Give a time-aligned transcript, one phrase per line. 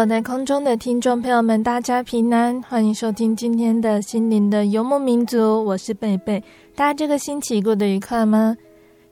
[0.00, 6.42] 所在空中的听众朋友们，大家平安，欢迎收听今天的心灵的游牧民族，我是贝贝。
[6.74, 8.56] 大家这个星期过得愉快吗？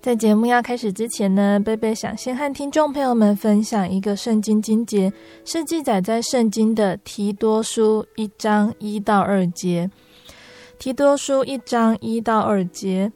[0.00, 5.12] 在节目要开始之前呢，贝贝想先和听众朋友们分享一个圣经经节，
[5.44, 9.91] 是记载在圣经的提多书一章一到二节。
[10.78, 13.12] 提多书一章一到二节，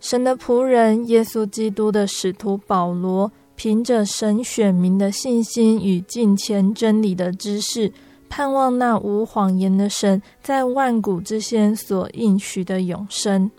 [0.00, 3.30] 神的仆人耶稣基督的使徒保罗。
[3.56, 7.92] 凭着神选民的信心与敬虔真理的知识，
[8.28, 13.50] 盼望那无谎言的神在万古之先所应许的永生。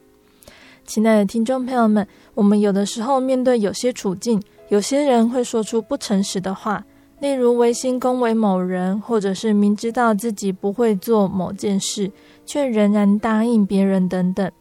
[0.85, 6.85] 亲爱的听众朋友们，我们有的时候面对有些处境，有些人会说出不诚实的话，
[7.19, 12.11] 例如违心恭维某人，或者是明知道自己不会做某件事，
[12.45, 14.51] 却仍然答应别人等等。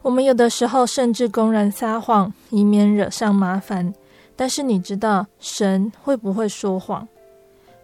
[0.00, 3.92] 我们有的时候甚至公然撒谎，以免惹上麻烦。
[4.38, 7.08] 但是你知道神会不会说谎？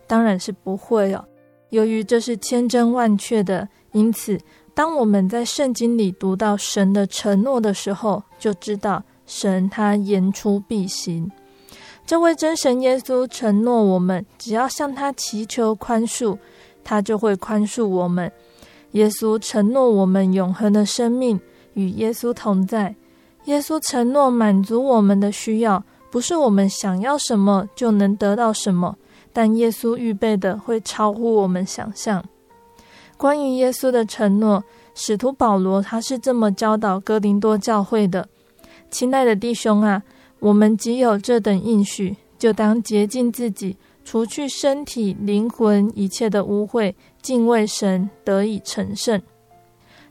[0.07, 1.25] 当然是不会哦。
[1.71, 4.39] 由于这是千真万确的，因此
[4.73, 11.29] 当我们在圣经里读到神的承诺的时候，就知道神他言出必行。
[12.07, 16.39] 这位真神耶稣承诺我们，只要向他祈求宽恕，
[16.85, 18.31] 他就会宽恕我们。
[18.93, 21.41] 耶稣承诺我们永恒的生命，
[21.73, 22.95] 与耶稣同在。
[23.47, 25.83] 耶稣承诺满足我们的需要。
[26.15, 28.97] 不是我们想要什么就能得到什么，
[29.33, 32.25] 但耶稣预备的会超乎我们想象。
[33.17, 34.63] 关于耶稣的承诺，
[34.95, 38.29] 使徒保罗他是这么教导哥林多教会的：
[38.93, 40.05] 亲爱的弟兄啊，
[40.39, 49.21] 我们既有这等应许，就当洁净自己，除去身体、灵魂一切的污秽，敬畏神，得以成圣。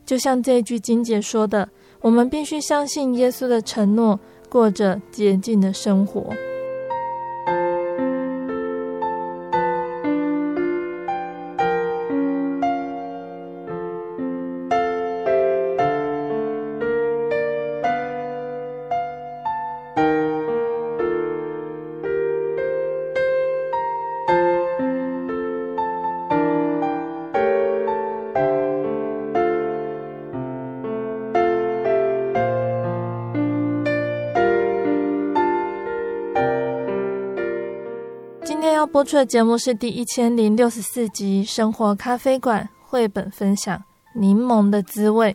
[0.06, 1.70] 就像这句经节说的，
[2.02, 4.20] 我们必须相信耶稣的承诺。
[4.54, 6.32] 过着洁净的生活。
[38.94, 43.76] 播出的节目是第一千零六十四集《生活咖啡馆》绘本分享
[44.14, 45.34] 《柠檬的滋味》。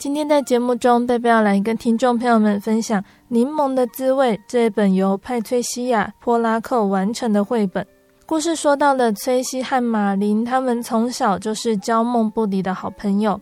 [0.00, 7.86] 今天在节目中，贝贝要来跟听众朋友们分享《柠檬的滋味》这一本由派崔西亚·波拉克完成的绘本。
[8.26, 13.40] 故事说到了崔西和马林，他们从小就是交梦不离的好朋友。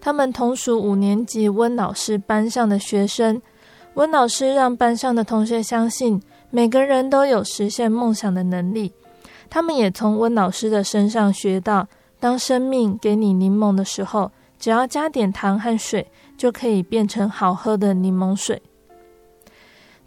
[0.00, 3.42] 他们同属五年级温老师班上的学生。
[3.94, 6.22] 温老师让班上的同学相信。
[6.56, 8.90] 每个人都有实现梦想的能力，
[9.50, 11.86] 他们也从温老师的身上学到，
[12.18, 18.62] 当生命给你柠檬的时候，只要加点糖和水，就可以变成好喝的柠檬水。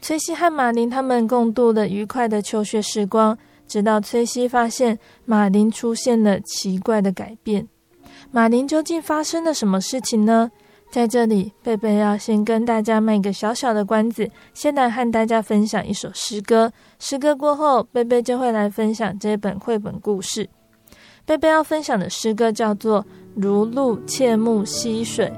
[0.01, 3.38] 崔西和马林他们共度了愉快的求学时光，
[3.68, 7.68] 直到崔西发现马林出现了奇怪的改变。
[8.31, 10.50] 马林究竟发生了什么事情呢？
[10.92, 16.72] 在这里，贝贝要先跟大家卖个小小的关子，先来和大家分享一首诗歌。
[16.98, 20.50] 诗歌过后，贝贝就会来分享这本绘本故事。
[21.26, 23.04] 贝贝要分享的诗歌叫做
[23.36, 25.32] 《如露切慕溪水。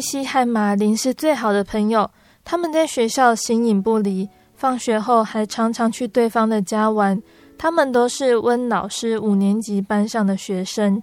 [0.00, 2.10] 西和马林是最好的朋友，
[2.44, 7.20] 他们在学校形影不离，放学后还常常去对方的家玩。
[7.56, 11.02] 他们都是温老师五年级班上的学生，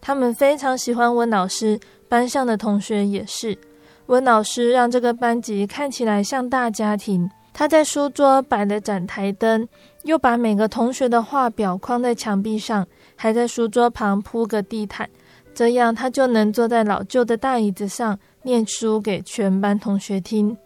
[0.00, 3.58] 他们非常喜欢温老师，班上的同学也是。
[4.06, 7.30] 温老师让这个班级看起来像大家庭。
[7.54, 9.68] 他在书桌摆了盏台灯，
[10.04, 15.08] 又把每个同学的画表框在墙壁上，还在书桌旁铺个地毯。
[15.54, 20.56] 这样，他就能坐在老旧的大椅子上念书给全班同学听。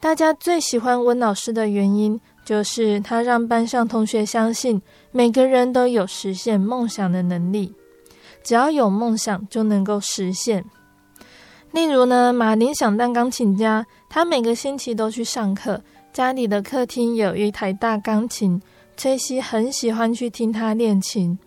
[0.00, 7.74] 大家最喜欢温老师的原因，就是他让班上同学相信每个人都有实现梦想的能力。
[8.42, 10.64] 只要有梦想，就能够实现。
[11.72, 15.82] 例如呢，马林想当钢琴家，他每个星期都去上课，
[16.14, 18.62] 家里的客厅有一台大钢琴，
[18.96, 21.38] 崔西很喜欢去听他练琴。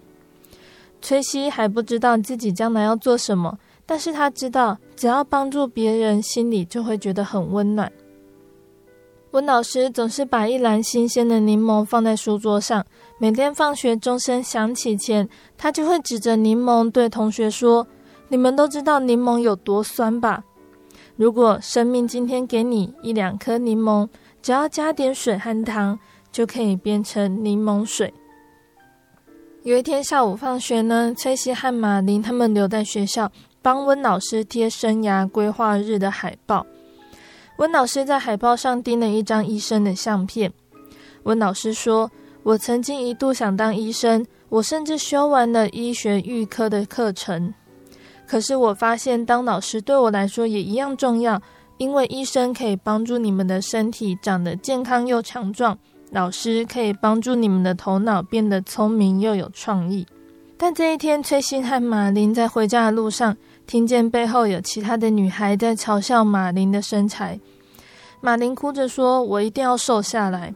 [1.02, 7.92] 崔西还不知道自己将来要做什么，但是他知道，只要帮助别人，心里就会觉得很温暖。
[9.32, 12.86] 温老师总是把一篮新鲜的柠檬放在书桌上，
[13.18, 15.28] 每天放学钟声响起前，
[15.58, 17.88] 他就会指着柠檬对同学说
[18.30, 20.44] ：“你们都知道柠檬有多酸吧？
[21.16, 24.08] 如果生命今天给你一两颗柠檬，
[24.42, 25.98] 只要加点水和糖，
[26.32, 28.14] 就可以变成柠檬水。”
[29.64, 36.66] 有一天下午放学呢，崔西和马林他们留在学校帮温老师贴生涯规划日的海报。
[37.58, 40.52] 温老师在海报上钉了一张医生的相片。
[41.24, 42.10] 温老师说
[42.42, 47.54] ：“我曾经一度想当医生，我甚至修完了医学预科的课程。
[48.26, 51.40] 可是我发现，当老师对我来说也一样重要，
[51.78, 55.78] 因为医生可以帮助你们的身体长得健康又强壮，
[56.12, 60.06] 老师可以帮助你们的头脑变得聪明又有创意。”
[60.58, 67.40] 但这一天，崔西和马林在回家的路上，听见背后有其他的女孩在嘲笑马林的身材。
[68.20, 70.54] 马林哭着说：“我一定要瘦下来。”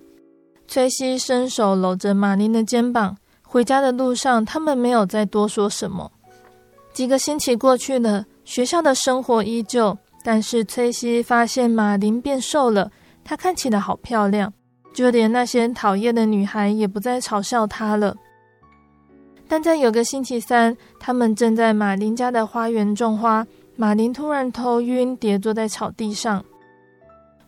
[0.67, 3.17] 崔西伸手搂着马林的肩膀。
[3.41, 6.11] 回家的路上，他们没有再多说什么。
[6.93, 12.91] 几个星期过去了，学校的生活依旧，但是崔西发现马林变瘦了，
[13.23, 14.53] 她看起来好漂亮，
[14.95, 18.15] 就连那些讨厌的女孩也不再嘲笑她了。
[19.47, 23.45] 但在有个星期三，他们正在马林家的花园种花。
[23.75, 26.43] 马林突然头晕，跌坐在草地上。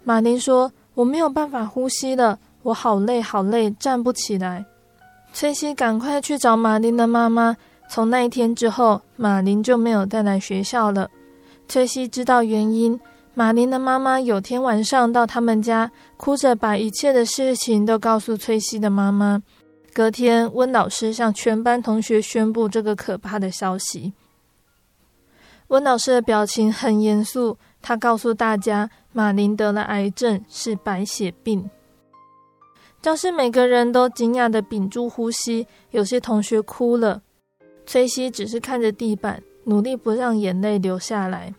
[0.03, 4.65] 马林说：“我没有办法呼吸了，我好累，好累，站不起来。”
[5.31, 7.55] 崔西赶快去找马林的妈妈。
[7.89, 11.09] 从那一天之后，马林就没有再来学校了。
[11.69, 12.99] 崔西知道原因，
[13.37, 19.43] 马林的妈妈有天晚上到他们家，哭着把一切的事情都告诉崔西的妈妈。
[19.93, 24.13] 隔天，温老师向全班同学宣布这个可怕的消息。
[25.67, 31.69] 温老师的表情很严肃，他告诉大家，马林得了癌症，是白血病。
[33.03, 37.21] 教室每个人都惊讶地屏住呼吸，有些同学哭了。
[37.85, 41.53] 崔西只是看着地板，努力不让眼泪流下来。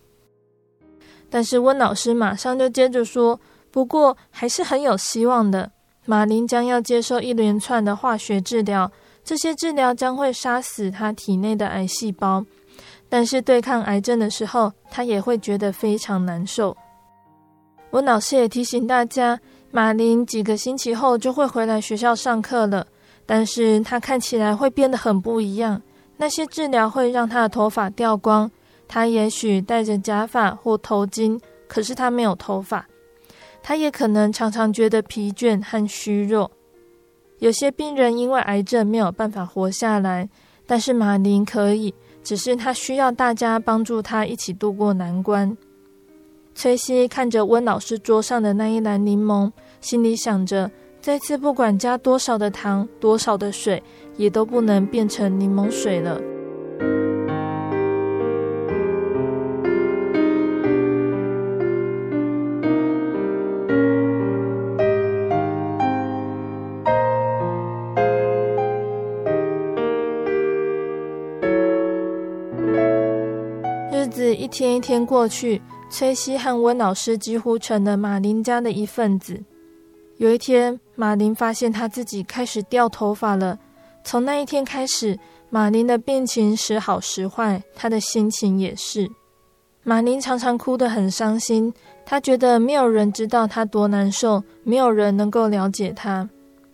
[1.31, 3.39] 但是温老师马上就接着说
[3.71, 5.71] ：“不过还是很有希望的。”
[6.07, 8.91] 马林将要接受一连串的化学治疗，
[9.23, 12.45] 这些治疗将会杀死他体内的癌细胞。
[13.11, 16.77] 但是对抗癌症的时候，他也会觉得非常难受。
[17.91, 19.39] 温老师也提醒大家，
[19.71, 22.87] 马林几个星期后就会回来学校上课了，
[23.27, 25.81] 但是他看起来会变得很不一样。
[26.17, 28.51] 那些治疗会让他的头发掉光，
[28.89, 32.87] 他也许戴着假发或头巾，可是他没有头发。
[33.63, 36.51] 他也可能常常觉得疲倦和虚弱。
[37.39, 40.29] 有些病人因为癌症没有办法活下来，
[40.67, 45.57] 但是马林可以，只是他需要大家帮助他一起度过难关。
[46.55, 50.69] 崔西看着温老师桌上的那一篮柠檬，心里想着：
[51.01, 53.83] 这次不管加多少的糖、多少的水，
[54.17, 56.21] 也都不能变成柠檬水了。
[74.79, 79.43] 一天过去，崔西和温老师几乎成了马林家的一份子。
[80.19, 83.59] 有一天，马林发现他自己开始掉头发了。
[84.05, 85.19] 从那一天开始，
[85.51, 89.11] 马林的病情时好时坏，他的心情也是。
[89.83, 91.75] 马林常常哭得很伤心，
[92.07, 96.31] 他觉得没有人知道他多难受，没有人能够了解他。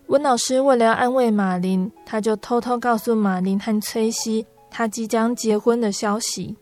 [0.08, 6.54] 温老师为了要安慰马林，他就偷偷告诉马林和崔西，他即将结婚的消息。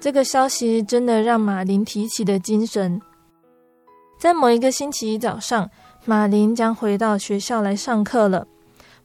[0.00, 3.00] 这个消息真的让马林提起了精神。
[4.18, 5.68] 在某一个星期一早上，
[6.06, 8.46] 马林将回到学校来上课了。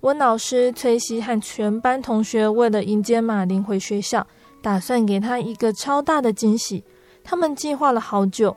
[0.01, 4.25] 温老师、崔西和全班同学为了迎接马林回学校，
[4.61, 6.83] 打算给他一个超大的惊喜。
[7.25, 8.55] 他们计划了好久。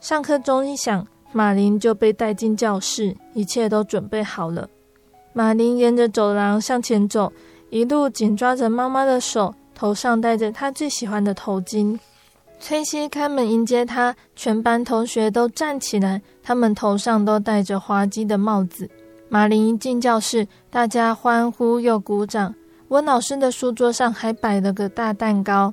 [0.00, 4.68] 上课钟一响，马林就被带进教室，一切都准备好了。
[5.32, 7.32] 马林沿着走廊向前走，
[7.70, 9.52] 一路紧抓着妈妈的手。
[9.74, 11.98] 头上戴着他最喜欢的头巾，
[12.60, 18.88] 崔西开门迎接他，全班同学都站起来，他们头上都戴着滑稽的帽子。
[19.28, 22.54] 马林一进教室，大家欢呼又鼓掌。
[22.88, 25.72] 温老师的书桌上还摆了个大蛋糕。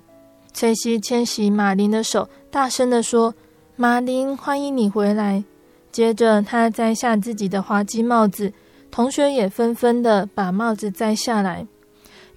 [0.53, 3.35] 崔西牵起马林的手，大声地说
[3.75, 5.43] ：“马林，欢迎你回来。”
[5.91, 8.53] 接着，他摘下自己的滑稽帽子，
[8.89, 11.67] 同学也纷纷地把帽子摘下来。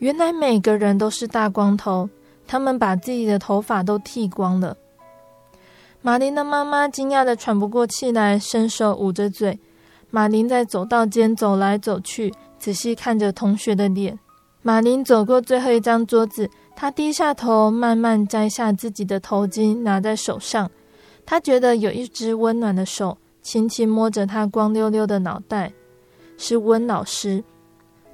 [0.03, 2.11] 原来每个人都是大光头，
[2.45, 4.77] 他们把自己的头发都剃光了。
[6.01, 9.61] 马林的妈妈惊讶得喘不过气来，伸手捂着嘴。
[10.11, 14.19] 马林在走道间走来走去，仔细看着同学的脸。
[14.63, 20.69] 马林走过最后一张桌子，他低下头，慢慢摘下自己的头巾，拿在手上。
[21.25, 25.73] 他觉得有一只温暖的手轻轻摸着他光溜溜的脑袋，
[26.37, 27.45] 是温老师。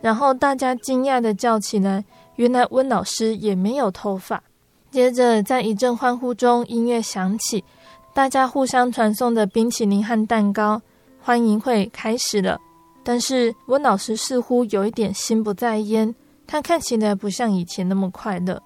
[0.00, 2.04] 然后大家惊讶的叫起来
[2.36, 4.42] ：“原来温老师也没有头发。”
[4.90, 7.62] 接着，在一阵欢呼中，音乐响起，
[8.14, 10.80] 大家互相传送的冰淇淋和蛋糕，
[11.20, 12.58] 欢迎会开始了。
[13.02, 16.14] 但是温老师似乎有一点心不在焉，
[16.46, 18.62] 他看起来不像以前那么快乐。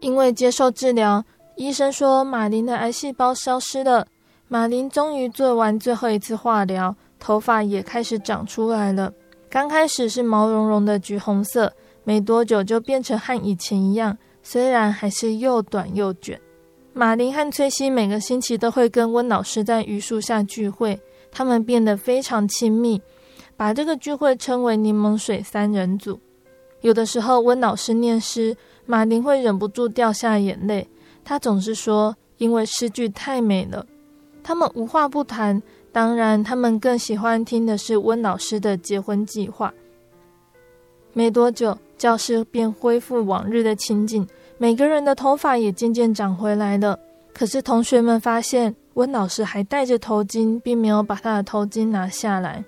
[0.00, 1.24] 因为接受治疗，
[1.56, 4.06] 医生说马林的癌细胞消失了。
[4.48, 9.12] 马林终于做完最后一次化疗，头发也开始长出来了。
[9.52, 11.70] 刚开始是毛茸茸的橘红色，
[12.04, 16.40] 没多久就变成和以前一样，虽然还是又短又卷。
[16.94, 20.98] 马林和崔西每个星期都会跟温老师在榆树下聚会，
[21.30, 22.98] 他们变得非常亲密，
[23.54, 26.18] 把这个聚会称为“柠檬水三人组”。
[26.80, 28.56] 有的时候温老师念诗，
[28.86, 30.88] 马林会忍不住掉下眼泪，
[31.22, 33.84] 他总是说：“因为诗句太美了。”
[34.42, 39.72] 他们无话不谈，当然，他们更喜欢听的是温老师的结婚计划。
[41.12, 46.98] 没多久，教室便恢复往日的情景，每个人的头发也渐渐长回来了。
[47.34, 52.64] 可是，同学们发现温老师还戴着头巾，并没有把他的头巾拿下来。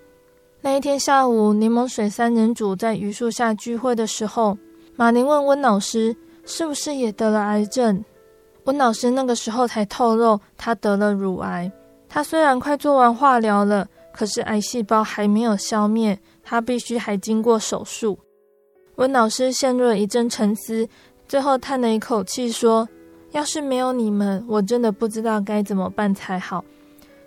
[0.61, 4.59] 那一天下午，柠檬水三人组在榆树下聚会的时候，
[4.97, 6.14] 马林问温老师
[6.45, 8.04] ：“是不是也得了癌症？”
[8.64, 11.71] 温老师那个时候才透露，他得了乳癌。
[12.14, 18.16] 他虽然快做完化疗了，可是癌细胞还没有消灭，他必须还经过手术。
[18.94, 20.88] 温老师陷入了一阵沉思，
[21.26, 22.88] 最后叹了一口气说
[23.35, 26.64] ：“要是没有你们，我真的不知道该怎么办才好。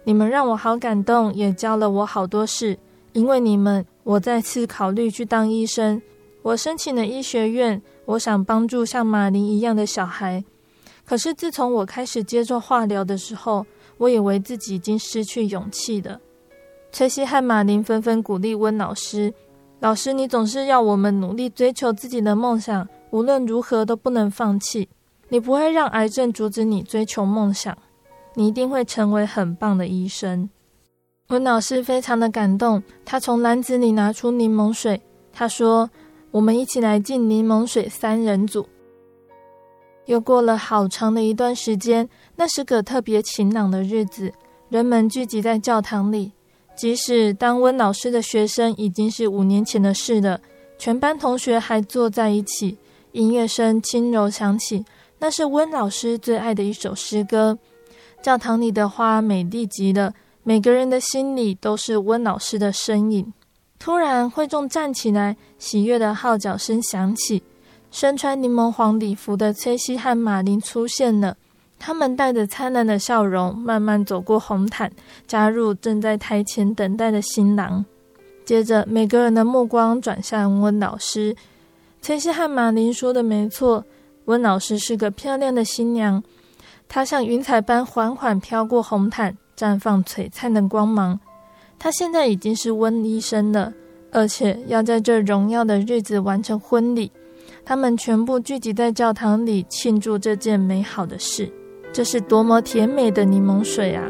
[0.05, 2.79] 你们让我好感动，也教了我好多事。
[3.11, 6.01] 因为你们，我再次考虑去当医生。
[6.43, 10.41] 我申请了医学院，我想帮助像马林一样的小孩。”
[11.05, 13.65] 可是自从我开始接受化疗的时候，
[13.97, 16.19] 我以为自己已经失去勇气了。
[16.91, 19.33] 崔西和马林纷纷鼓励温老师
[19.79, 24.87] ：“老师，你总是要我们努力追求自己的梦想，无论如何都不能放弃。
[25.29, 27.77] 你不会让癌症阻止你追求梦想，
[28.35, 30.49] 你一定会成为很棒的医生。”
[31.29, 35.01] 温老师非常的感动，他从篮子里拿出柠檬水，
[35.33, 35.89] 他说
[36.31, 38.65] ：“我们一起来敬柠檬水三人组。”
[40.07, 44.33] 又过了好长的一段时间，那是个特别晴朗的日子，
[44.69, 46.31] 人们聚集在教堂里。
[46.75, 50.39] 即使当温老师的学生已经是五年前的事了，
[50.77, 52.77] 全班同学还坐在一起。
[53.13, 54.85] 音乐声轻柔响起，
[55.19, 57.57] 那是温老师最爱的一首诗歌。
[58.21, 63.33] 教堂里的花美丽极了，每个人的心里都是温老师的身影。
[63.79, 67.41] 突然，会众站起来，喜悦的号角声响起。
[67.89, 71.35] 身穿柠檬黄礼服的崔西和马林出现了，
[71.79, 74.91] 他们带着灿烂的笑容，慢慢走过红毯，
[75.25, 77.85] 加入正在台前等待的新郎。
[78.45, 81.35] 接着，每个人的目光转向温老师。
[82.01, 83.83] 崔西和马林说的没错，
[84.25, 86.23] 温老师是个漂亮的新娘，
[86.87, 91.19] 她像云彩般缓缓飘过红毯，绽放璀璨的光芒。
[91.79, 93.73] 她现在已经是温医生了，
[94.11, 97.11] 而且要在这荣耀的日子完成婚礼。
[97.67, 101.51] 他们全部聚集在教堂里庆祝这件美好的事，
[101.91, 104.09] 这是多么甜美的柠檬水啊！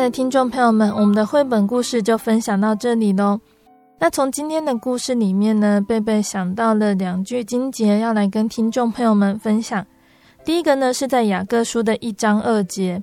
[0.00, 3.38] 爱的听众朋友们，我们的绘本故事就分享到这里喽。
[3.98, 9.86] 那从今天的故事里面呢，贝贝想到了两句经节，要来跟听众朋友们分享。
[10.42, 13.02] 第一个呢，是在雅各书的一章二节：“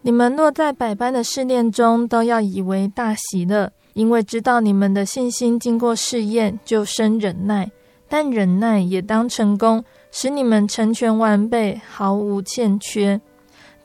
[0.00, 7.70] 你们若在百般的试炼中，都要以为大喜乐，因为知道你们的信心经过试验，就生忍耐。
[8.08, 13.20] 但忍耐也当成功，使你们成全完备，毫无欠缺。”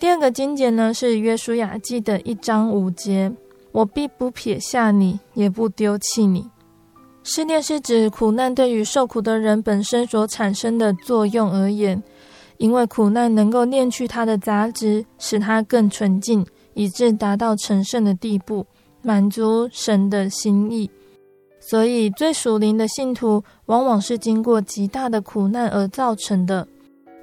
[0.04, 3.32] 第二个经节呢，是约书亚记的一章五节，
[3.72, 6.46] 我必不撇下你，也不丢弃你。
[7.24, 12.04] 试炼是指苦难对于受苦的人本身所产生的作用而言，
[12.58, 18.66] 因为苦难能够炼去他的杂质，使他更纯净，以致达到成圣的地步，
[19.04, 20.92] 满足神的心意。
[21.62, 26.68] 所以，最属灵的信徒，往往是经过极大的苦难而造成的。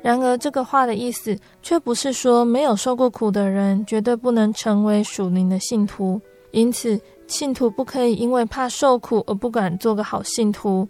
[0.02, 6.20] 然而，这个话的意思却不是说没有受过苦的人绝对不能成为属灵的信徒。
[6.52, 10.88] 因此，信徒不可以因为怕受苦而不敢做个好信徒。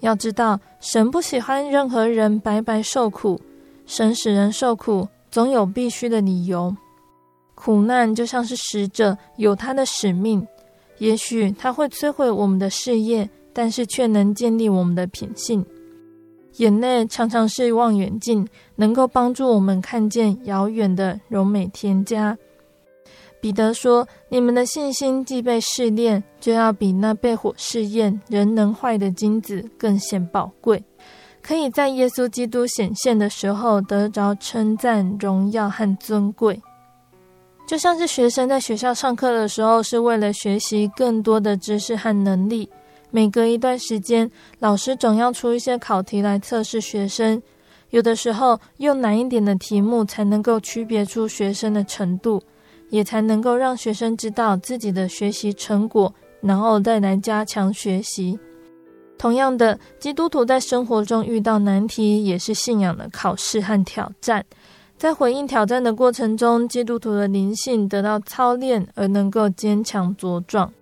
[0.00, 3.40] 要知道，神不喜欢任何人白白受苦，
[3.86, 6.74] 神使人受苦总有必须的理由。
[7.54, 10.46] 苦难就像是使者，有他的使命。
[10.98, 15.64] 也许他会摧毁我们的事业，但是却能建立我们的品性。
[16.60, 18.46] 眼泪常常是望远镜，
[18.76, 22.36] 能够帮助我们看见遥远的柔美天家。
[23.40, 30.84] 彼得说：“你们的信心既被试炼，就要比那被火试验仍能坏的金子更显宝贵，
[31.40, 36.60] 可以在耶稣基督显现的时候得着称赞、荣耀和尊贵。”
[37.66, 42.68] 就像是学生在学校上课的时候，是为了学习更多的知识和能力。
[43.10, 47.42] 每隔一段时间，老师总要出一些考题来测试学生。
[47.90, 52.40] 有的时候用难一点的题目，才能够区别出学生的程度，
[52.88, 58.38] 也才能够让学生知道自己的学习成果，然后再来加强学习。
[59.18, 64.44] 同样的，基督徒在生活中遇到难题，也是信仰的考试和挑战。
[64.96, 70.72] 在回应挑战的过程中，基督徒的灵性得到操练，而能够坚强茁壮。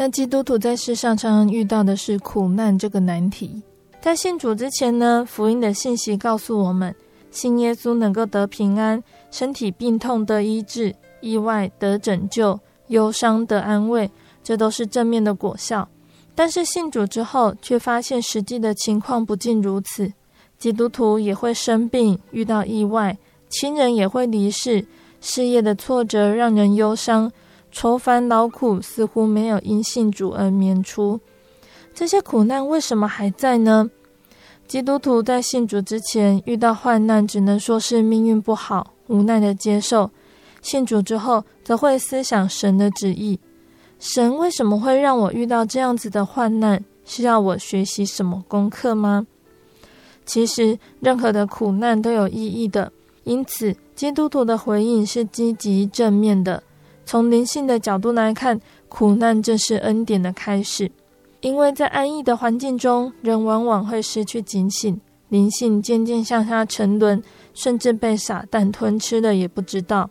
[0.00, 3.60] 那基督徒在世上常常遇到的是苦难这个难题。
[4.00, 6.94] 在信主之前呢，福音的信息告诉我们，
[7.32, 14.08] 信耶稣能够得平安，身体病痛得医治，意外得拯救，忧伤得安慰，
[14.44, 15.88] 这都是正面的果效。
[16.32, 20.12] 但是信主之后，却发现实际的情况不尽如此。
[20.60, 24.86] 基督徒也会生病，遇到意外，亲人也会离世，
[25.20, 27.32] 事业的挫折让人忧伤。
[27.70, 31.20] 愁烦劳苦似乎没有因信主而免除，
[31.94, 33.90] 这些苦难为什么还在呢？
[34.66, 40.10] 基督徒在信主之前遇到患难，只能说是命运不好，无奈的接受；
[40.60, 43.38] 信主之后，则会思想神的旨意。
[43.98, 46.84] 神为什么会让我遇到这样子的患难？
[47.04, 49.26] 是要我学习什么功课吗？
[50.26, 52.92] 其实，任何的苦难都有意义的，
[53.24, 56.62] 因此基督徒的回应是积极正面的。
[57.08, 60.92] 从灵性的角度来看，苦难正是恩典的开始，
[61.40, 67.22] 因为在安逸的环境中，人往往会失去警醒，灵性渐渐向下沉沦，
[67.54, 70.10] 甚至被撒旦吞吃了也不知道。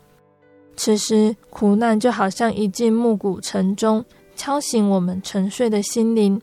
[0.76, 4.04] 此时，苦难就好像一记暮鼓晨钟，
[4.36, 6.42] 敲醒我们沉睡的心灵。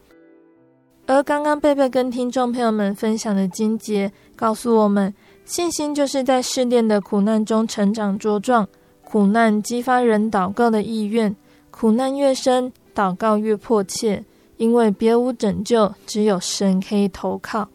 [1.06, 5.12] 而刚刚贝贝跟听众朋友们分享的经节，告诉我们，
[5.44, 8.68] 信心就是在试炼的苦难中成长茁壮。
[9.14, 11.37] 苦难激发人祷告的意愿，
[11.70, 14.24] 苦难越深，祷告越迫切，
[14.57, 17.68] 因为别无拯救，只有神可以投靠。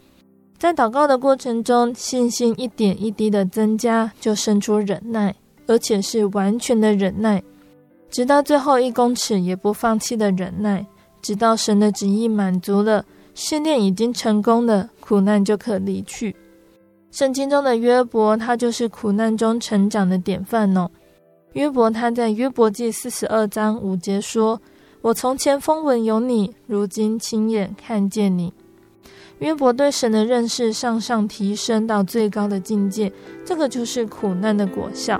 [0.57, 5.33] 在祷告的过程中，信心一点一滴的增加，就生出忍耐，
[5.65, 7.41] 而且是完全的忍耐，
[8.09, 10.85] 直到最后一公尺也不放弃的忍耐，
[11.21, 16.35] 直到神的旨意满足了，试炼已经成功了，苦难就可离去。
[17.11, 20.91] 圣经中的约伯，他就是苦难中成长的典范哦。
[21.53, 24.61] 约伯他在约伯记四十二章五节说
[25.01, 28.53] ：“我从前风闻有你，如今亲眼看见你。”
[29.39, 33.11] 约伯对神的认识向上提升到最高的境界，
[33.43, 35.19] 这个就是苦难的果效。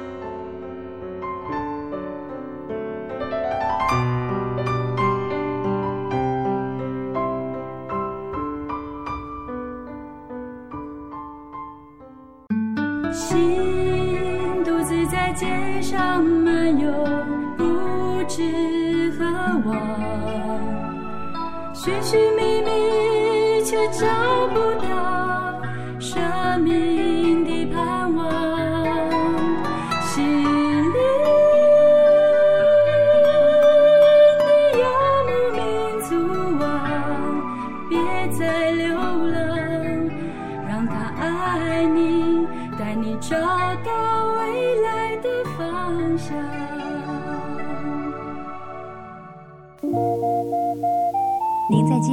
[22.11, 24.05] 寻觅觅，却找
[24.53, 25.61] 不到
[25.97, 27.10] 生命。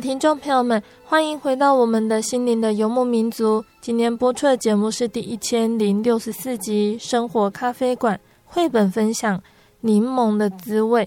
[0.00, 3.64] 听众朋友们，欢迎回到我们的心灵的游牧民族。
[3.80, 9.38] 今天播出的节目是第一千零六十四集《生活咖啡馆》绘本分享
[9.80, 11.02] 《柠檬的滋味》。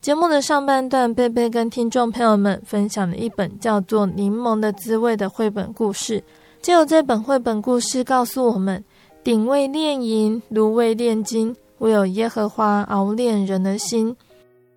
[0.00, 6.22] 节目的上半段，贝贝跟听众朋友们分享了一本叫做《柠檬的滋味》的绘本故事。
[6.62, 8.84] 借由这本绘本故事，告诉我们：
[9.22, 14.16] 鼎为炼银，炉为炼金，唯有耶和华熬炼人的心。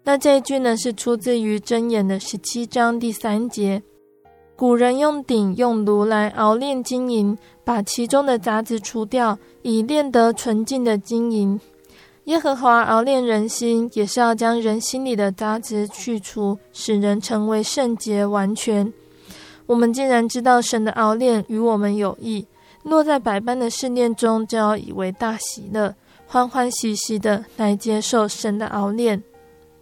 [0.04, 3.84] 那这一句呢，是出自于箴言的十七章第三节。
[4.56, 11.60] 古人用鼎用炉来熬炼金银，把其中的杂质除掉，以炼得纯净的金银。
[12.26, 18.92] 耶和华熬炼人心，也是要将人心里的杂质去除，使人成为圣洁完全。
[19.68, 22.46] 我们既然知道神的熬炼与我们有益，
[22.84, 25.94] 落在百般的试炼中，就要以为大喜乐，
[26.26, 29.22] 欢欢喜喜的来接受神的熬炼。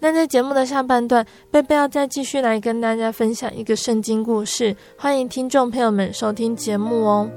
[0.02, 7.30] 那在节目的下半段，贝贝要再继续来跟大家分享一个圣经故事，欢迎听众朋友们收听节目哦。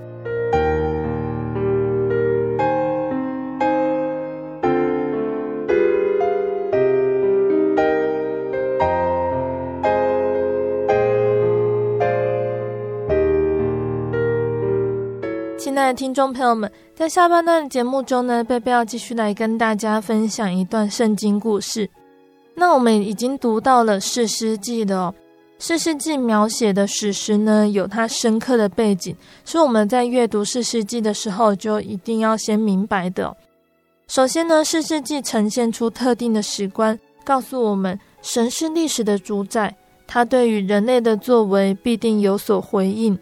[15.58, 21.90] 亲爱的听众朋友们，在下半段的节目中呢，贝贝要继续来跟大家分享一段圣经故事。
[22.54, 25.14] 那我们已经读到了士师记的哦，
[25.58, 33.34] 士师记描写的史实呢，有它深刻的背景，是我们在阅读士师记的时候就一定要先明白的。
[34.06, 39.74] 首先呢，士师记呈现出特定的史观，告诉我们神是历史的主宰，
[40.06, 43.18] 他对于人类的作为必定有所回应。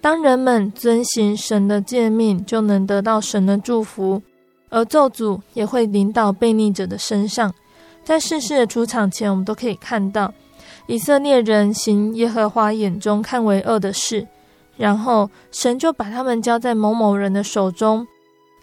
[0.00, 4.20] 当人们遵行神的诫命，就能得到神的祝福，
[4.70, 7.54] 而咒诅也会临到悖逆者的身上。
[8.06, 10.32] 在士师的出场前，我们都可以看到
[10.86, 14.24] 以色列人行耶和华眼中看为恶的事，
[14.76, 18.06] 然后神就把他们交在某某人的手中。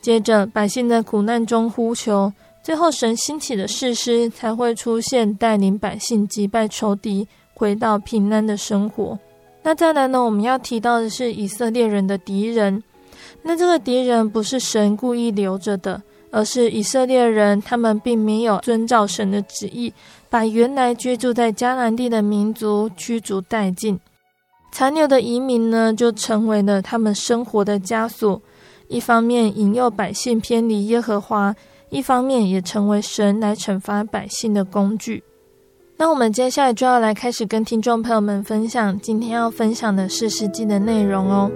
[0.02, 2.32] 接着，百姓在苦难中呼求，
[2.64, 9.20] 最后神兴起的士师才会出现，带领百姓击败仇敌，回到平安的生活。
[9.62, 10.24] 那再来呢？
[10.24, 12.82] 我们要提到的是以色列人的敌人。
[13.42, 16.02] 那这个敌人不是神故意留着的。
[16.34, 19.94] 而是以色列人，他们并没有遵照神的旨意，
[20.32, 24.00] 把原来居住在迦南地的民族驱逐殆尽。
[24.72, 28.42] 残留的移民呢，就成为了他们生活的枷锁。
[28.88, 31.56] 一方面引诱百姓偏离耶和华，
[31.90, 35.24] 一方面也成为神来惩罚百姓的工具。
[35.96, 41.52] 那我们接下来就要来开始跟听众朋友们分享今天要分享的士师记的内容哦。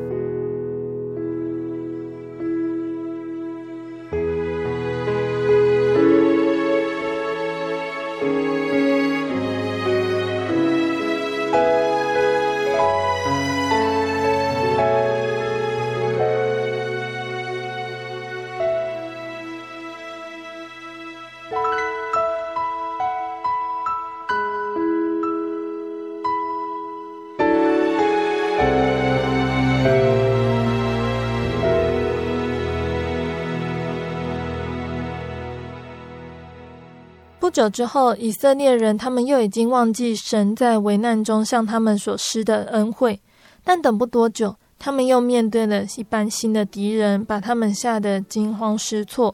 [37.58, 43.20] 久之后，以色列人他们又已经忘记神在危难中向他们所施的恩惠，
[43.64, 49.34] 但等不多久，他们又面对了一般新的敌人，把他们吓得惊慌失措。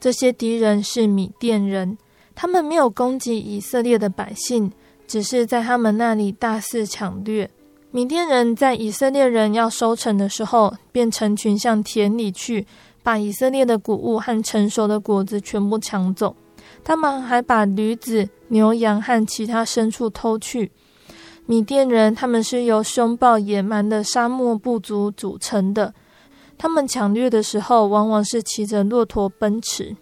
[0.00, 1.98] 这些敌人是米甸人，
[2.34, 4.72] 他们没有攻击以色列的百姓，
[5.06, 7.50] 只是在他们那里大肆抢掠。
[7.90, 12.66] 米甸人在以色列人要收成的时候，便成群向田里去，
[13.02, 16.34] 把以色列的谷物和成熟的果子全部抢走。
[16.84, 20.72] 他们还把驴子、牛羊和其他牲畜偷去。
[21.46, 25.92] 米甸人他们是由凶暴野蛮的沙漠部族组成的，
[26.56, 29.96] 他们抢掠的时候往往是骑着骆驼奔驰。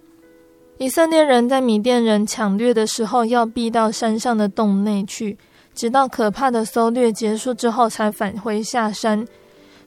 [0.79, 5.39] 以色列人在米甸人抢掠的时候要避到山上的洞内去。
[5.75, 9.25] 直到可怕的搜掠结束之后，才返回下山。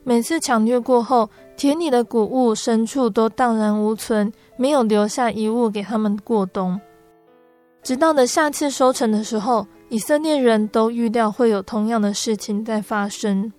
[0.05, 1.29] 每次抢掠过后，
[1.61, 6.81] 田里的谷物、牲畜都荡然无存，没有留下一物给他们过冬。
[7.83, 13.53] 直到了下次收成的时候，以色列人都预料会有同样的事情在发生。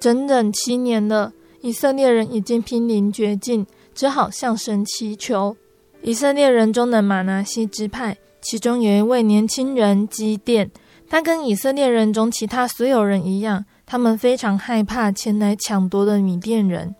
[0.00, 3.64] 整整七年了，以色列人已经濒临绝境，
[3.94, 5.56] 只好向神祈求。
[6.02, 10.68] 以色列人中的马拿西支派，其中有一位年轻人基甸。
[11.08, 16.96] 他跟以色列人中其他所有人一样，他们非常害怕前来抢夺的米甸人。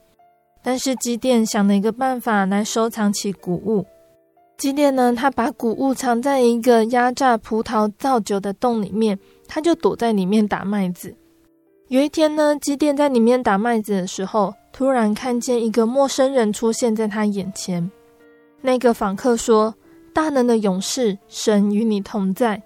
[0.65, 3.85] 但是基甸想了一个办法来收藏起谷物。
[4.57, 11.15] 基甸呢，他把谷物藏在一个压榨葡萄造酒的洞里面，他就躲在里面打麦子。
[11.89, 17.91] 有一天呢，基甸在里面打麦子的时候，突然看见一个陌生人出现在他眼前。
[18.63, 19.75] 那个访客说
[20.15, 22.63] ：“大能的勇士，神与你同在。”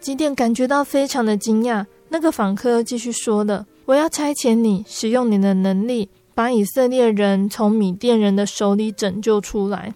[0.00, 1.86] 基甸感觉到非常的惊讶。
[2.08, 6.08] 那个访客继续说了：“我要差遣你，使用你的能力，
[6.40, 9.94] 把以色列人从米甸人的手里拯救出来。”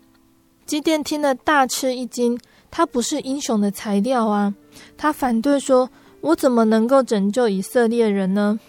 [0.67, 2.39] 基甸听了大吃一惊，
[2.71, 4.55] 他不是英雄的材料啊！
[4.95, 5.89] 他反对说
[6.21, 8.61] ：“我怎么能够拯救以色列人呢？”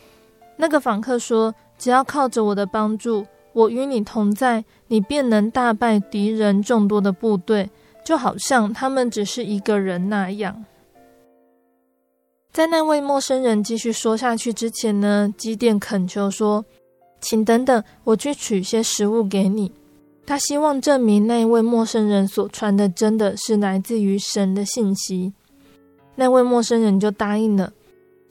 [0.56, 7.70] 那个访客说：“只要靠着我的帮助，我与你同在，你便能大败敌人众多的部队，
[8.06, 10.64] 就好像他们只是一个人那样。”
[12.54, 16.64] 在那位陌生人继续说下去之前呢，基甸恳求说
[17.26, 19.72] ：“请等等，我去取些食物给你。”
[20.28, 25.34] 他希望证明那位陌生人所传的真的是来自于神的信息。
[26.16, 27.74] 那位陌生人就答应了。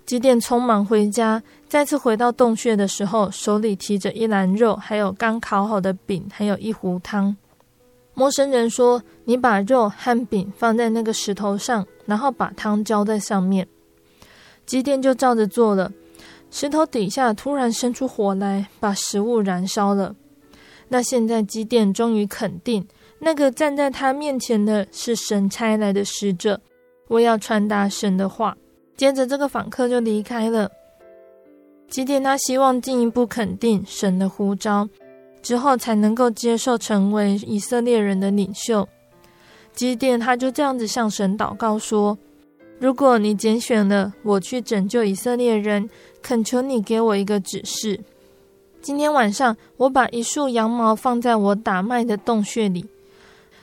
[0.07, 7.37] 基甸匆忙回家，再次回到洞穴的时候，手里提着一篮肉，还有刚烤好的饼，还有一壶汤。
[8.13, 13.67] 陌生人说：“你把肉和饼放在那个石头上，然后把汤浇在上面。”
[14.67, 15.91] 基甸就照着做了，
[16.57, 20.15] 石头底下突然生出火来，把食物燃烧了。
[20.87, 22.87] 那现在基甸终于肯定，
[23.19, 26.61] 那个站在他面前的是神差来的使者，
[27.09, 28.57] 我要传达神的话。
[28.97, 30.71] 接着这个访客就离开了。
[31.89, 34.89] 基甸他希望进一步肯定神的呼召，
[35.43, 38.89] 之后才能够接受成为以色列人的领袖。
[39.73, 42.17] 基甸他就这样子向神祷告说。
[42.85, 45.89] 如果你拣选了我去拯救以色列人，
[46.21, 47.99] 恳求你给我一个指示。
[48.83, 52.85] 今天晚上我把一束羊毛放在我打麦的洞穴里。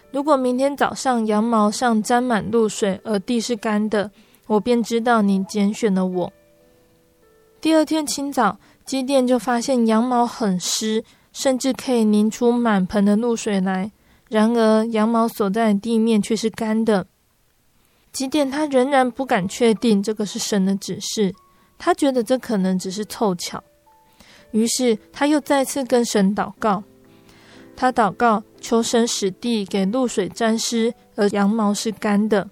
[0.09, 4.09] 如果明天早上羊毛上沾满露水，而地是干的，
[4.47, 6.33] 我便知道你拣选了我。
[7.61, 8.57] 第二天清早，
[8.87, 13.91] 基甸就发现羊毛很湿，甚至可以凝出满盆的露水来。
[14.29, 17.05] 然而羊毛所在的地面却是干的。
[18.11, 21.33] 基甸他仍然不敢确定这个是神的指示，
[21.77, 23.63] 他觉得这可能只是凑巧，
[24.51, 26.83] 于是他又再次跟神祷告。
[27.75, 32.49] 他祷告求神使地给露水沾湿，而羊毛是干的。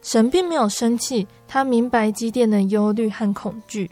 [0.00, 3.90] 神并没有生气，他明白基甸的忧虑和恐惧。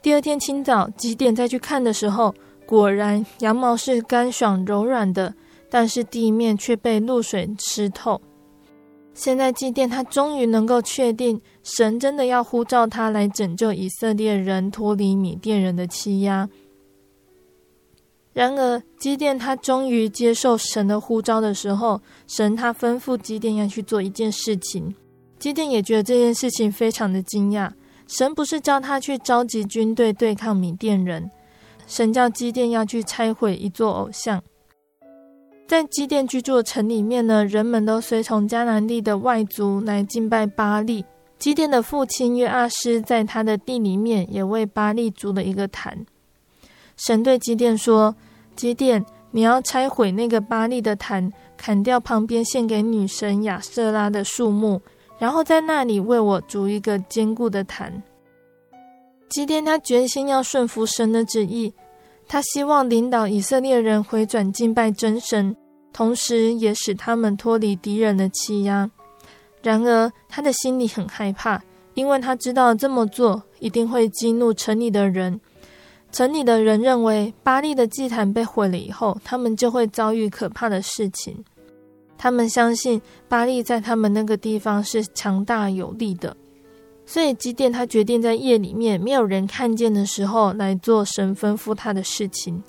[0.00, 2.34] 第二天清早，基甸再去看的时候，
[2.66, 5.34] 果然羊毛是干爽柔软的，
[5.70, 8.20] 但是地面却被露水湿透。
[9.14, 16.48] 现在基甸他终于能够确定，神真的要呼召他来拯救以色列人脱离米甸人的欺压。
[18.32, 24.94] 然而，基甸他终于接受神的呼召的时候，神他吩咐基甸要去做一件事情。
[25.38, 27.70] 基甸也觉得这件事情非常的惊讶。
[28.06, 31.30] 神不是叫他去召集军队对抗米甸人，
[31.86, 34.42] 神叫基甸要去拆毁一座偶像。
[35.72, 41.02] 在基甸居住的城里面呢，人们都随从迦南地的外族来敬拜巴力。
[41.38, 46.04] 基甸的父亲约阿施在他的地里面也为巴力筑了一个坛。
[46.98, 48.14] 神对基甸说
[48.54, 54.78] ：“基甸，你要拆毁那个巴力的坛，砍掉旁边献给女神亚舍拉的树木，
[55.18, 58.02] 然后在那里为我筑一个坚固的坛。”
[59.30, 61.72] 基甸他决心要顺服神的旨意，
[62.28, 65.56] 他希望领导以色列人回转敬拜真神，
[65.92, 68.90] 同时也使他们脱离敌人的欺压。
[69.62, 71.62] 然而，他的心里很害怕，
[71.94, 75.40] 因为他知道这么做一定会激怒城里的人。
[76.10, 81.44] 城里的人认为，巴利的祭坛被毁了以后，他们就会遭遇可怕的事情。
[82.18, 86.36] 他们相信巴利在他们那个地方是强大有力的。
[87.04, 92.62] 所以基甸他决定在夜里面没有人看见的时候来做神吩咐他的事情。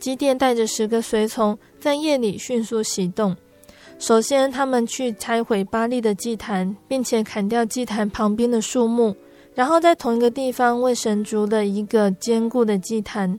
[0.00, 3.36] 基甸带着十个随从在夜里迅速行动。
[3.98, 9.14] 首先，他们去拆毁巴力的祭坛，并且砍掉祭坛旁边的树木，
[9.54, 13.38] 然后在同一个地方为神筑了一个坚固的祭坛。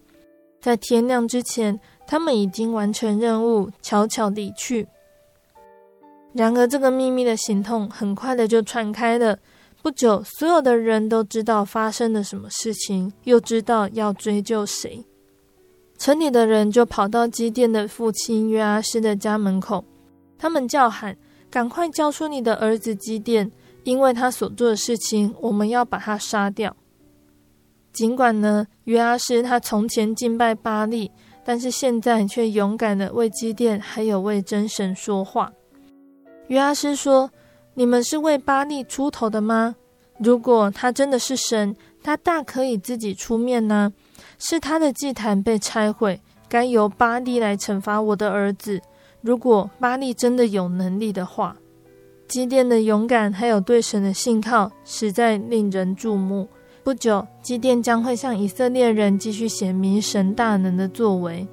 [0.62, 4.88] 在天亮之前，他们已经完成任务，悄悄离去。
[6.34, 9.40] 然而，这个秘密的行动很快的就传开了。
[9.82, 15.04] 不久，所有的人都知道发生了什么事情，又知道要追究谁。
[16.02, 19.86] 城里的人就跑到基甸的父亲约阿施的家门口，
[20.36, 21.16] 他们叫喊
[21.48, 23.52] ：“赶快交出你的儿子基甸，
[23.84, 26.76] 因为他所做的事情，我们要把他杀掉。”
[27.94, 31.12] 尽管呢，约阿施他从前敬拜巴力，
[31.46, 35.54] 但是现在却勇敢地为基甸还有为真神说话。
[36.48, 37.30] 约阿施说。
[37.74, 39.78] 你们是为巴力出头的吗？
[40.18, 41.74] 如果他真的是神，
[42.04, 43.94] 他大可以自己出面呢。
[44.44, 46.20] 是他的祭坛被拆毁，
[46.50, 48.82] 该由巴利来惩罚我的儿子。
[49.22, 51.56] 如果巴利真的有能力的话，
[52.28, 56.50] 基甸的勇敢还有对神的信靠，实在令人注目。
[56.84, 61.48] 不久，基甸将会向以色列人继续显明神大能的作为。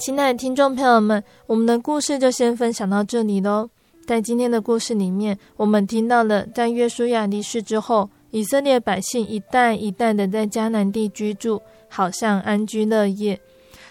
[0.00, 3.68] 亲爱的听众朋友们，我们的故事就先分享到这里喽。
[4.06, 13.38] 在今天的故事里面，我们听到了在约书亚离世之后，以色列百姓一代一代的在迦南地居住，好像安居乐业。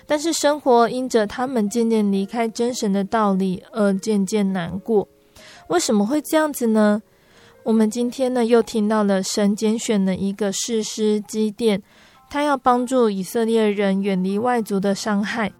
[0.07, 5.07] 但是生活因着他们渐渐离开真神的道理而渐渐难过。
[5.68, 7.03] 为什么会这样子呢？
[7.62, 11.84] 我们今天呢又听到了神拣选了一个士师基甸，
[12.32, 15.53] 他要帮助以色列人远离外族的伤害。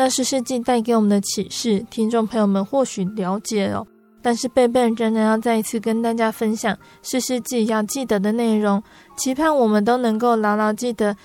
[0.00, 3.84] 那士师记带给我们的启示，听众朋友们或许了解哦，
[4.22, 8.80] 但是贝贝仍然要再一次跟大家分享士师记要记得的内容，
[9.16, 11.16] 期盼我们都能够牢牢记得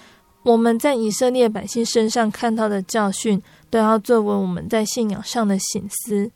[0.41, 6.31] 我们在以色列百姓身上看到的教训，都要作为我们在信仰上的省思。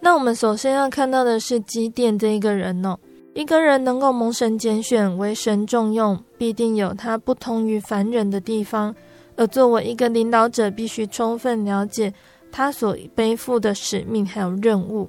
[0.00, 2.98] 那我们首先要看到的是基甸这一个人哦，
[3.34, 8.96] 一个人能够蒙神拣选为神重用，必定有他不同于凡人的地方。
[9.36, 12.12] 而作为一个领导者，必须充分了解
[12.50, 15.08] 他所背负的使命还有任务。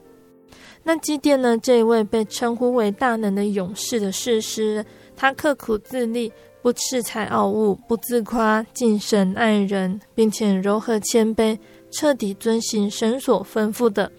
[0.83, 1.57] 那基甸呢？
[1.57, 6.29] 这位被称呼为大能的勇士的士师，他刻苦自立，
[6.61, 11.57] 不恃才傲物，不自夸，敬神爱人，并且柔和谦卑，
[11.89, 14.11] 彻底遵行神所吩咐的。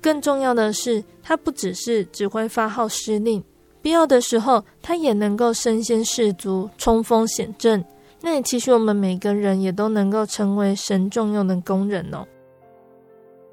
[0.00, 3.42] 更重要的是，他不只是只会发号施令，
[3.80, 7.84] 必要的时候，他也能够身先士卒，冲锋陷阵。
[8.22, 12.24] 那也期许我们每个人也都能够成为神重用的工人哦。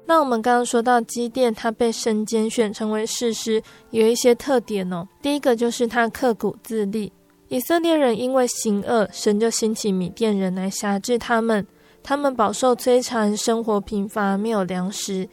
[0.06, 5.06] 那我们刚刚说到基甸，他被神拣选成为士师，有一些特点哦。
[5.20, 7.12] 第一个就是他刻苦自立。
[7.48, 11.66] 以色列人因为行恶，神就兴起米甸人来辖制他们，
[12.02, 15.28] 他们饱受摧残，生活贫乏，没有粮食。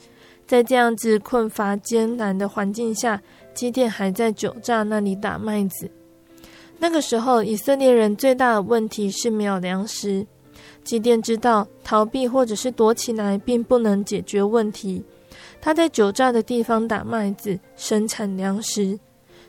[0.48, 3.22] 在这样子困乏艰难的环境下，
[3.54, 5.92] 基甸还在酒榨那里打麦子。
[6.80, 10.26] 那个时候，以色列人最大的问题是没有粮食。
[10.84, 15.04] 基甸知道逃避或者是躲起来并不能解决问题。
[15.60, 18.98] 他在酒榨的地方打麦子，生产粮食。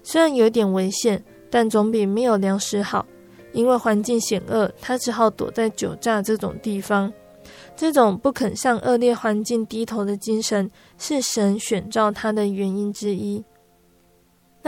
[0.03, 3.07] 虽然有点危险，但总比没有粮食好。
[3.53, 7.13] 因为环境险恶，他只好躲在酒榨这种地方。
[7.77, 13.43] 这种不肯向恶劣环境低头的精神，是神选召他的原因之一。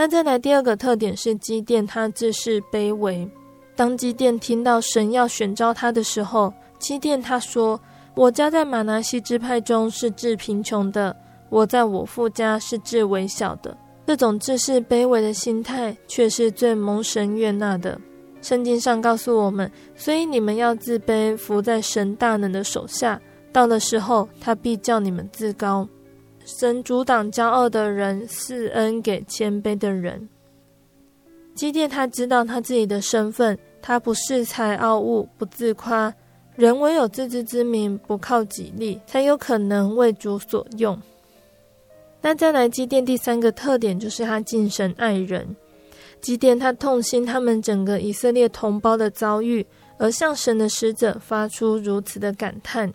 [0.00, 3.30] 那再来第二个特点是基甸，他自视卑微。
[3.76, 7.78] 当基甸听到神要选召他的时候，基甸他说
[8.16, 11.14] ：“我家在玛拿西支派中是至贫穷的，
[11.50, 13.76] 我在我父家是至微小的。”
[14.08, 18.00] 这种自视卑微的心态，却是最蒙神悦纳的。
[18.40, 23.20] 圣经上告诉我们，所以你们要自卑，伏在神大能的手下。
[23.52, 25.86] 到了时候，他必叫你们自高。
[26.58, 30.28] 神阻挡骄傲的人，赐恩给谦卑的人。
[31.54, 36.12] 基甸他知道他自己的身份，他不恃才傲物，不自夸。
[36.56, 41.00] 人唯有自知之明，不靠己力，才有可能为主所用。
[42.20, 45.54] 那再来，基甸第三个特点就是他敬神爱人。
[46.20, 49.64] 基甸他痛心他们整个以色列同胞的遭遇，
[49.98, 52.92] 而向神的使者发出如此的感叹：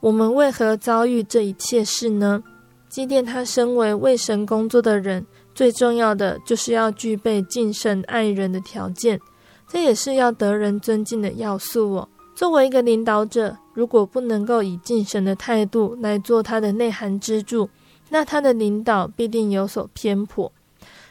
[0.00, 2.42] 我们为何遭遇这一切事呢？
[2.88, 9.20] 祭奠他身为为神工作的人，最重要的就是要具备敬神爱人的条件，
[9.68, 12.08] 这也是要得人尊敬的要素哦。
[12.34, 17.68] 作为一个领导者，如果不能够以敬神的态度来做他的内涵支柱，
[18.10, 20.50] 那他的领导必定有所偏颇。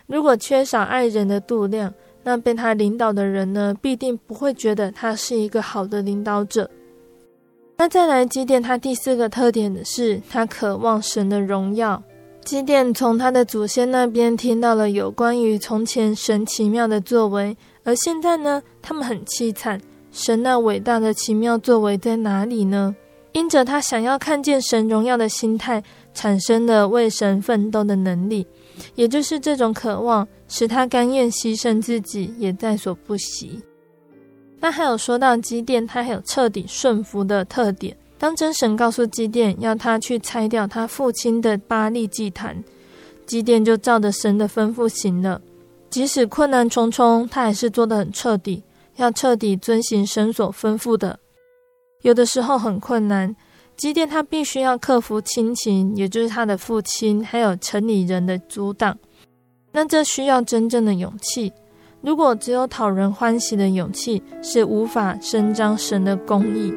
[0.07, 6.69] 如果缺少爱人的度量，那被他领导的人呢，必定不会觉得他是一个好的领导者。
[7.77, 12.01] 那再来，基甸他第四个特点的是，他渴望神的荣耀。
[12.43, 19.81] 基甸从他的祖先那边听到了有关于从前神奇妙的作为，而现在呢，他们很凄惨。
[20.11, 22.95] 神那伟大的奇妙作为在哪里呢？
[23.33, 28.47] 因着他想要看见神荣耀的心态，产生了为神奋斗的能力。
[28.95, 33.61] 也就是这种渴望，使他甘愿牺牲自己，也在所不惜。
[34.65, 37.95] 那还有说到基甸，他还有彻底顺服的特点。
[38.17, 42.63] 当真神告诉基甸要他去拆掉他父亲的巴力祭坛，
[43.27, 45.39] 基甸就照着神的吩咐行了。
[45.91, 48.63] 即使困难重重，他还是做得很彻底，
[48.95, 51.19] 要彻底遵行神所吩咐的。
[52.01, 53.35] 有的时候很困难。
[53.77, 58.97] 基甸他必须要克服亲情，也就是他的父亲，还有城里人的阻挡。
[59.71, 61.53] 那这需要真正的勇气。
[62.05, 66.71] 如果只有讨人欢喜的勇气，是无法伸张神的公义。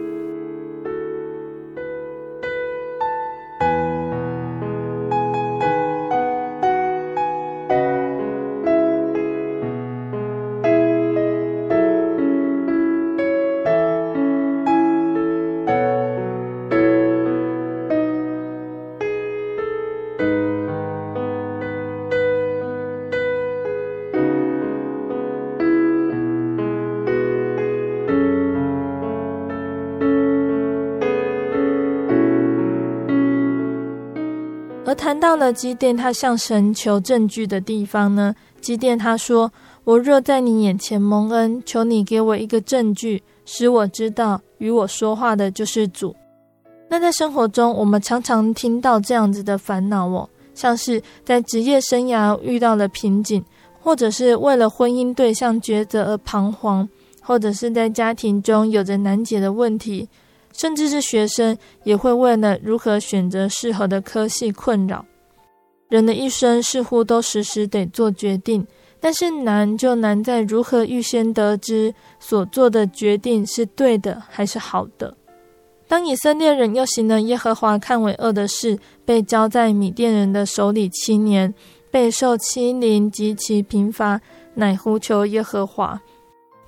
[34.99, 38.35] 谈到了基甸，他向神求证据的地方呢？
[38.61, 39.51] 基甸他说
[39.85, 46.15] ：“我若在你眼前蒙恩，求你给我一个证据，使我知道与我说话的就是主。”
[46.91, 53.43] 那在生活中，我们常常听到这样子的烦恼哦，像是在职业生涯遇到了瓶颈，
[53.81, 56.89] 或者是为了婚姻对象抉择而彷徨，
[57.23, 60.09] 或者是在家庭中有着难解的问题。
[60.59, 65.05] 甚至是学生也会为了如何选择适合的科系困扰。
[65.89, 68.67] 人的一生似乎都时时得做决定，
[69.01, 75.17] 但是难就难在如何预先得知所做的决定是对的还是好的。
[75.87, 81.55] 当以色列人又行了耶和华看为恶的事，被交在米甸人的手里七年，
[81.91, 84.21] 备受欺凌极其贫乏，
[84.55, 85.99] 乃呼求耶和华。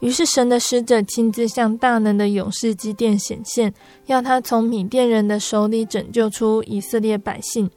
[0.00, 3.72] 于是，神的使者亲自向大能的勇士基甸显现，
[4.06, 7.70] 要他从米甸人的手里拯救出以色列百姓。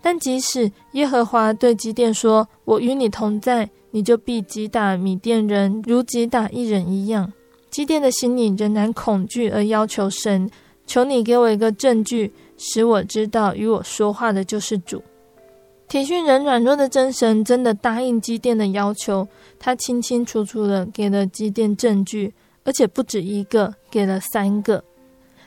[0.00, 7.32] 但即使耶和华对基甸说：“我与你同在，你就必击打米甸人，如击打一人一样。”
[7.70, 10.48] 基甸的心里仍然恐惧，而要求神
[10.86, 15.02] ：“求你给我一个证据，使我知道与我说话的就是主。”
[15.88, 19.26] 体训人软弱的真神真的答应基甸的要求，
[19.58, 24.84] 他清清楚楚的给了基甸证据，而且不止一个，给了三个，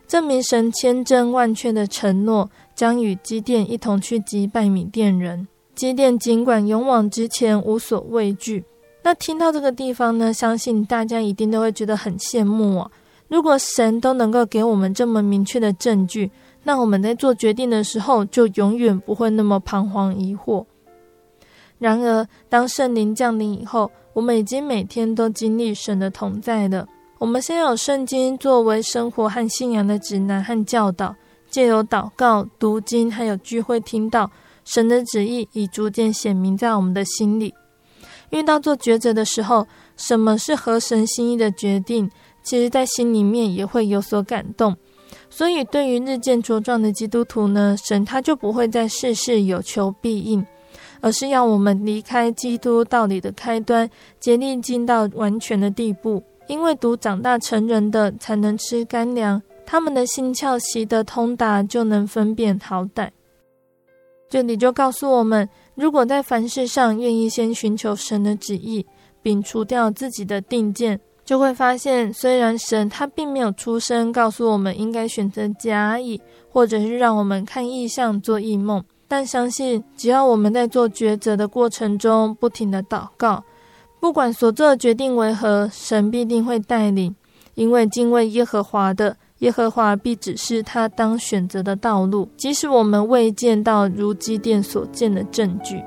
[0.08, 5.48] 证明神千真万确的承诺，将与基甸一同去击败米甸人。
[5.76, 8.66] 基甸尽管勇往直前，无所畏惧。
[9.04, 12.92] 那听到这个地方呢，相信大家一定都会觉得很羡慕哦。
[13.28, 16.30] 如果神都能够给我们这么明确的证据，
[16.64, 20.66] 那我们在做决定的时候，就永远不会那么彷徨疑惑。
[21.80, 26.88] 然而，当圣灵降临以后，我们已经每天都经历神的同在了。
[27.18, 31.16] 我们先有圣经作为生活和信仰的指南和教导，
[31.50, 34.30] 借由祷告、读经，还有聚会听到
[34.64, 37.54] 神的旨意，已逐渐显明在我们的心里。
[38.30, 42.10] 遇到做抉择的时候，什么是合神心意的决定，
[42.44, 44.78] 其实在心里面也会有所感动。
[45.34, 50.46] 所以，对于日渐茁壮的基督徒呢，神他就不会在事事有求必应，
[51.00, 56.22] 而是要我们离开基督道理的开端，竭力进到完全的地步。
[56.48, 63.10] 因为读长大成人的才能吃干粮，他们的心窍习得通达，就能分辨好歹。
[64.30, 68.86] 这里就告诉我们，如果在凡事上愿意先寻求神的旨意，
[69.24, 71.00] 摒除掉自己的定见，
[71.32, 76.20] 就会发现，虽然神他并没有出声告诉我们应该选择甲乙，
[76.50, 83.42] 或者是让我们看异象、做异梦，但相信只要我们在做抉择的过程中不停地祷告。
[84.02, 87.16] 不管所做的决定为何，神必定会带领，
[87.56, 95.82] 因为敬畏耶和华的，耶和华必指示他当选择的道路，即使我们未见到如基甸所见的证据。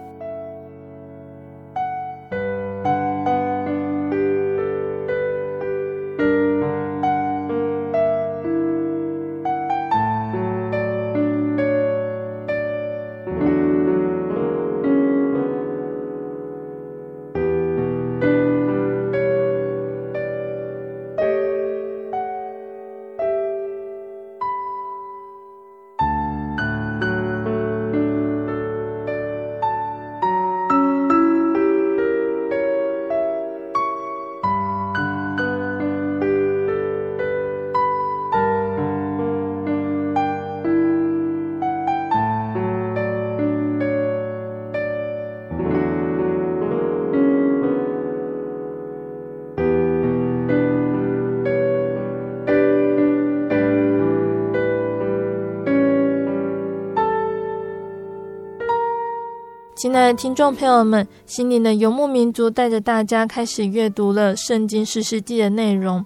[59.85, 66.03] 亲爱的听众朋友们，心灵的游牧民族带着大家开始阅读了《圣经四世纪》的内容。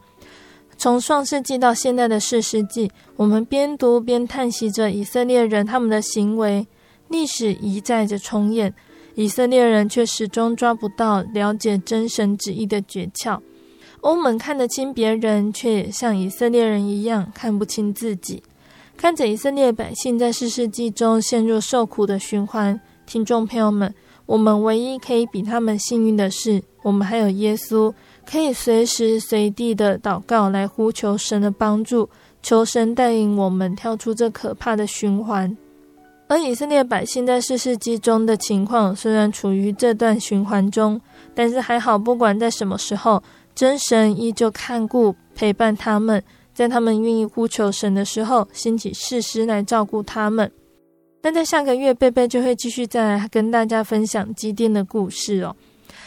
[0.76, 6.66] 从创世纪到现在的四世纪，我们边读边叹息着以色列人他们的行为，
[7.06, 8.74] 历史一再着重演，
[9.14, 13.38] 以色列人却始终抓不到了解真神旨意的诀窍。
[14.00, 18.42] 我们看得清别人，却也像以色列人一样看不清自己。
[18.96, 22.80] 看着以色列百姓在四世纪中陷入受苦的循环。
[23.08, 23.92] 听众朋友们，
[24.26, 27.90] 我们唯一可以比他们幸运的是，我们还有耶稣，
[28.30, 32.06] 可以随时随地的祷告来呼求神的帮助，
[32.42, 35.56] 求神带领我们跳出这可怕的循环。
[36.26, 41.00] 而以色列百姓在世世记中的情况，虽然处于这段循环中，
[41.34, 43.22] 但是还好，不管在什么时候，
[43.54, 50.52] 真神依旧看顾陪伴他们，在他们愿意呼求神的时候，兴起事师来照顾他们。
[51.28, 55.54] 那在下个月，贝贝就会继续再来跟大家分享基甸的故事哦。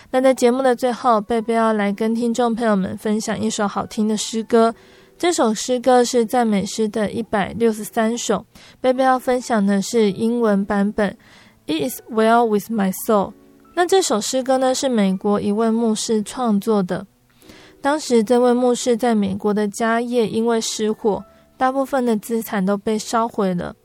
[0.10, 4.74] 那在节目的最后，贝贝要来跟听众朋友们分享一首好听的诗歌。
[5.20, 8.44] 这首诗歌是赞美诗的一百六十三首。
[8.82, 11.16] 贝贝要分享的是英文版本
[11.68, 13.34] ，It is well with my soul。
[13.76, 17.06] 那这首诗歌呢，是美国一位牧师创作的。
[17.80, 21.24] 当时这位牧师在美国的家业因为失火，
[21.58, 23.76] 大部分的资产都被烧毁了。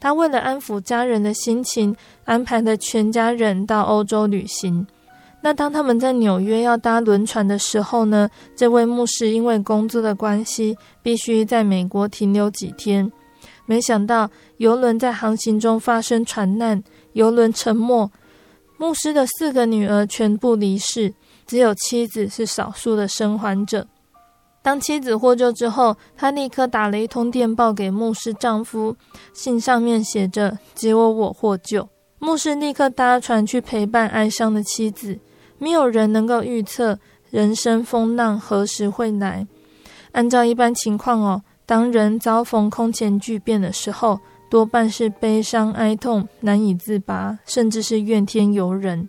[0.00, 1.94] 他为了安抚家人的心情，
[2.24, 4.86] 安排了全家人到欧洲旅行。
[5.40, 13.10] 那当他们在纽约要搭轮船的时候呢，这位牧师因为工作的关系，必须在美国停留几天。
[13.64, 16.82] 没想到游轮在航行中发生船难，
[17.12, 18.10] 游轮沉没，
[18.78, 21.12] 牧师的四个女儿全部离世，
[21.46, 23.86] 只有妻子是少数的生还者。
[24.62, 28.96] 当妻子获救之后，她立刻打了一通电报给牧师丈夫，
[29.32, 31.88] 信上面写着：“只有我获救。”
[32.18, 35.18] 牧师立刻搭船去陪伴哀伤的妻子。
[35.58, 36.98] 没有人能够预测
[37.30, 39.46] 人生风浪何时会来。
[40.12, 49.08] 按照一般情况哦，当人遭逢空前巨变的时候，多半是悲伤哀痛难以自拔，甚至是怨天尤人。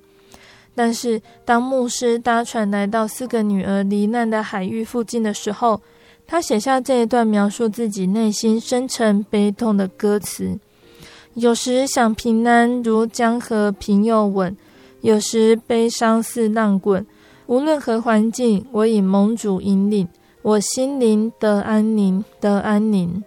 [0.81, 5.81] 但是，当牧师搭船来到四个女儿罹难的海域附近的时候，
[6.25, 10.57] 他写下这一段描述自己内心深沉悲痛的歌词。
[11.33, 14.55] 有时想平安如江河平又稳，
[15.01, 17.05] 有时悲伤似浪滚。
[17.47, 20.07] 无论何环境，我以盟主引领，
[20.43, 23.21] 我心灵得安宁，得安宁。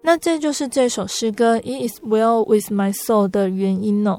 [0.00, 4.18] 那这就是这首诗歌《It is well with my soul》的原因哦。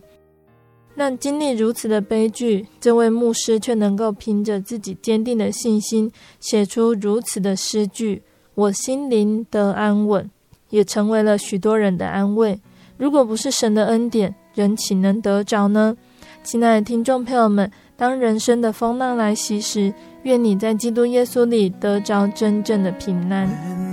[0.96, 8.22] 那经历如此的悲剧，这位牧师却能够凭着自己坚定的信心，写出如此的诗句
[8.54, 10.30] ：“我心灵得安稳”，
[10.70, 12.60] 也成为了许多人的安慰。
[12.98, 15.98] 如果不是神的恩典，人岂能得着呢？
[16.44, 23.93] 亲爱的听众朋友们，当人生的风浪来袭时，愿你在基督耶稣里得着真正的平安。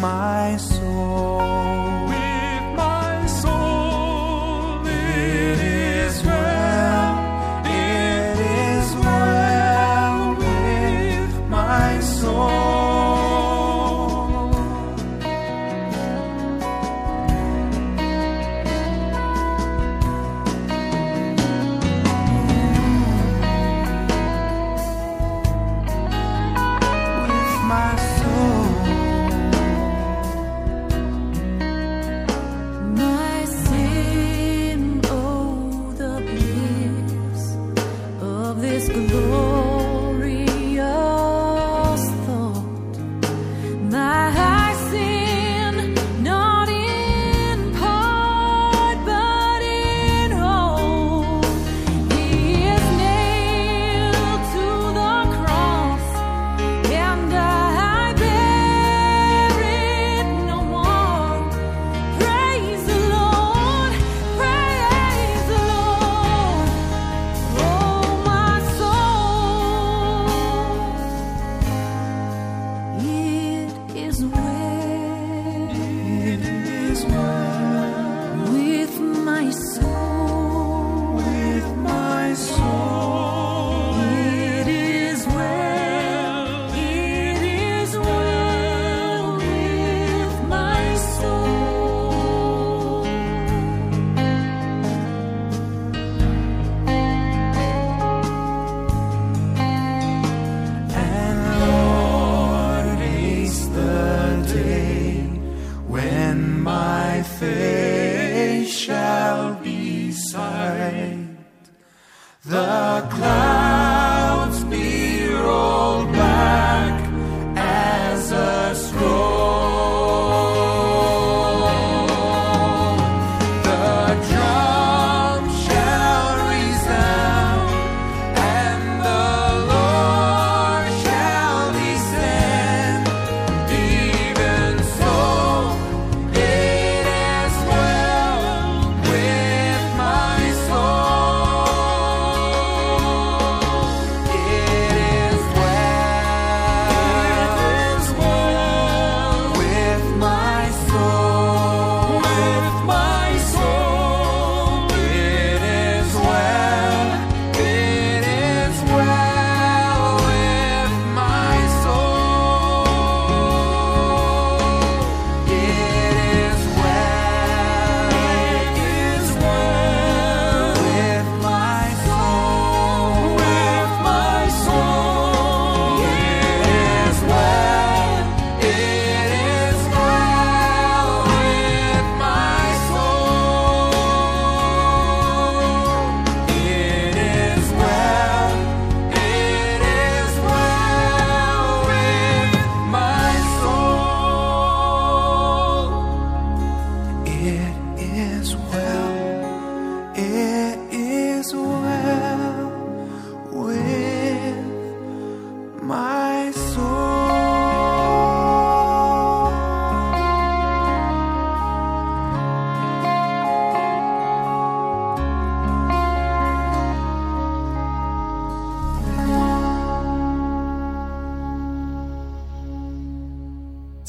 [0.00, 1.65] my soul.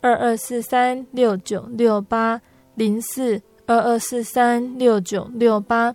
[0.00, 2.40] 二二四三六九六八
[2.74, 5.94] 零四二二四三六九六八。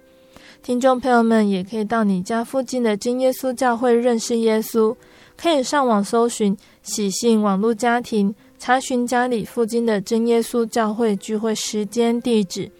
[0.61, 4.95] 听众朋友们也可以到你家附近的真耶稣教会认识耶稣，
[5.37, 8.33] 可以上网搜寻喜信网络家庭。
[8.59, 12.71] 查询家里附近的真耶稣教会聚会时间、地址，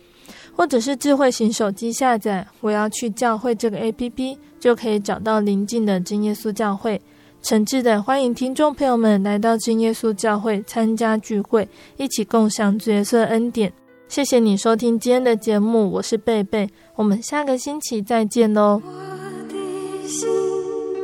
[0.55, 7.01] 或者是智慧型手机下载“我要去教会”这个 APP，就可以找到邻近的真耶稣教会。
[7.43, 11.67] 诚挚的欢迎听众朋友们来到金耶稣教会参加聚会，
[11.97, 13.71] 一起共享角色恩典，
[14.07, 18.81] 谢谢你收听今天的节目，我是贝贝，我们下个星期再见哦。
[18.85, 18.91] 我
[19.49, 20.25] 的心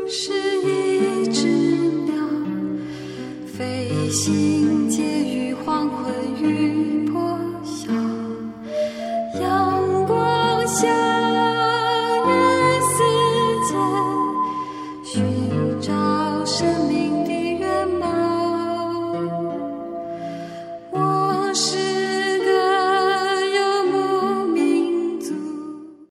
[0.07, 0.31] 是
[0.61, 1.45] 一只
[2.05, 2.15] 鸟，
[3.45, 6.09] 飞行介于黄昏
[6.41, 7.91] 与破晓，
[9.41, 11.18] 阳光下。